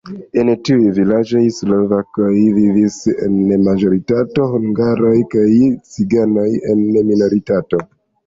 [0.41, 3.35] En tiuj vilaĝoj slovakoj vivis en
[3.67, 5.45] majoritato, hungaroj kaj
[5.93, 7.85] ciganoj en minoritato.